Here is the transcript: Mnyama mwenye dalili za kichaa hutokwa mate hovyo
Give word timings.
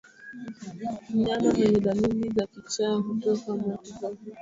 Mnyama 1.11 1.49
mwenye 1.55 1.79
dalili 1.79 2.29
za 2.29 2.47
kichaa 2.47 2.93
hutokwa 2.95 3.57
mate 3.57 3.93
hovyo 4.01 4.35